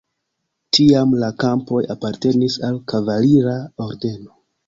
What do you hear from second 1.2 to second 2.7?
la kampoj apartenis